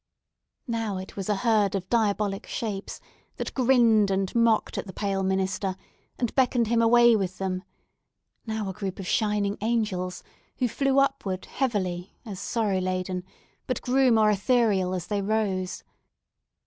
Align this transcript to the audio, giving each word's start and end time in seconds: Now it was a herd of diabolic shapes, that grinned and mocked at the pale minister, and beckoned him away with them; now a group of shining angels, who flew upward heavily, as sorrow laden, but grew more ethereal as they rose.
Now 0.65 0.97
it 0.97 1.15
was 1.15 1.29
a 1.29 1.35
herd 1.45 1.75
of 1.75 1.87
diabolic 1.87 2.47
shapes, 2.47 2.99
that 3.37 3.53
grinned 3.53 4.09
and 4.09 4.33
mocked 4.33 4.79
at 4.79 4.87
the 4.87 4.93
pale 4.93 5.21
minister, 5.21 5.75
and 6.17 6.33
beckoned 6.33 6.65
him 6.69 6.81
away 6.81 7.15
with 7.15 7.37
them; 7.37 7.61
now 8.47 8.67
a 8.67 8.73
group 8.73 8.97
of 8.97 9.05
shining 9.05 9.59
angels, 9.61 10.23
who 10.57 10.67
flew 10.67 10.97
upward 10.97 11.45
heavily, 11.45 12.15
as 12.25 12.39
sorrow 12.39 12.79
laden, 12.79 13.23
but 13.67 13.83
grew 13.83 14.11
more 14.11 14.31
ethereal 14.31 14.95
as 14.95 15.05
they 15.05 15.21
rose. 15.21 15.83